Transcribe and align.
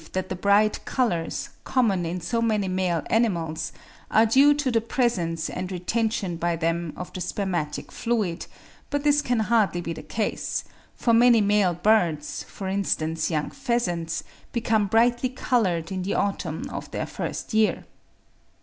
306) 0.01 0.13
that 0.15 0.29
the 0.29 0.35
bright 0.35 0.83
colours, 0.83 1.49
common 1.63 2.07
in 2.07 2.19
so 2.19 2.41
many 2.41 2.67
male 2.67 3.03
animals, 3.11 3.71
are 4.09 4.25
due 4.25 4.51
to 4.51 4.71
the 4.71 4.81
presence 4.81 5.47
and 5.47 5.71
retention 5.71 6.37
by 6.37 6.55
them 6.55 6.91
of 6.97 7.13
the 7.13 7.21
spermatic 7.21 7.91
fluid; 7.91 8.47
but 8.89 9.03
this 9.03 9.21
can 9.21 9.41
hardly 9.41 9.79
be 9.79 9.93
the 9.93 10.01
case; 10.01 10.63
for 10.95 11.13
many 11.13 11.39
male 11.39 11.75
birds, 11.75 12.41
for 12.49 12.67
instance 12.67 13.29
young 13.29 13.51
pheasants, 13.51 14.23
become 14.51 14.87
brightly 14.87 15.29
coloured 15.29 15.91
in 15.91 16.01
the 16.01 16.15
autumn 16.15 16.67
of 16.71 16.89
their 16.89 17.05
first 17.05 17.53
year.) 17.53 17.85